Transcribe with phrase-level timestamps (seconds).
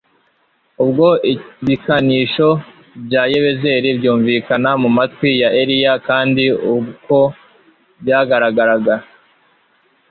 [0.83, 2.49] ubwo ibikangisho
[3.05, 6.43] bya Yezebeli byumvikanaga mu matwi ya Eliya kandi
[6.77, 7.17] uko
[8.03, 8.95] byagaragaraga